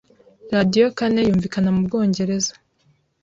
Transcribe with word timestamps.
radioKane 0.53 1.19
yumvikana 1.23 1.69
mu 1.75 1.81
Bwongereza 1.87 2.51